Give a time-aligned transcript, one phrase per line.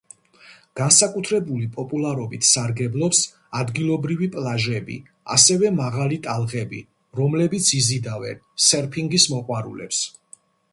[0.79, 3.19] განსაკუთრებული პოპულარობით სარგებლობს
[3.59, 4.97] ადგილობრივი პლაჟები,
[5.37, 6.83] ასევე მაღალი ტალღები,
[7.23, 10.05] რომლებიც იზიდავენ სერფინგის მოყვარულებს.